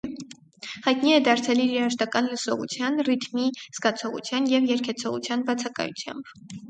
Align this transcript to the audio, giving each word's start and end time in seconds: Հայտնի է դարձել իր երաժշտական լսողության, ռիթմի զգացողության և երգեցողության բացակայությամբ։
Հայտնի 0.85 1.11
է 1.17 1.17
դարձել 1.27 1.59
իր 1.65 1.73
երաժշտական 1.73 2.29
լսողության, 2.31 2.97
ռիթմի 3.09 3.45
զգացողության 3.79 4.49
և 4.55 4.67
երգեցողության 4.73 5.45
բացակայությամբ։ 5.51 6.35